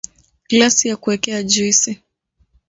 [0.49, 2.01] Glasi ya kuwekea juisi